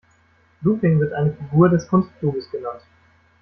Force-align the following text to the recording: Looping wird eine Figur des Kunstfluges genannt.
Looping 0.63 0.99
wird 0.99 1.13
eine 1.13 1.31
Figur 1.31 1.69
des 1.69 1.87
Kunstfluges 1.87 2.49
genannt. 2.49 2.81